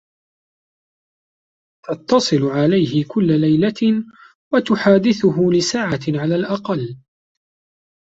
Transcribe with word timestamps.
تتصل 1.85 2.43
عليه 2.55 3.05
كل 3.07 3.41
ليلة 3.41 4.05
وتحادثه 4.53 5.51
لساعة 5.53 5.99
على 6.21 6.35
الأقل. 6.35 6.97